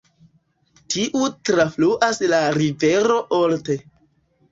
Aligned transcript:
Tiu 0.93 1.27
trafluas 1.49 2.21
la 2.31 2.39
rivero 2.57 3.19
Olt. 3.41 3.71